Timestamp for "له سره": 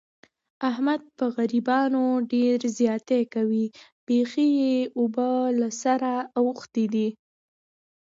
5.59-6.11